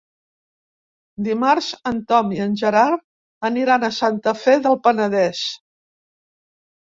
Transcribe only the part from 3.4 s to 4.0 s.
aniran a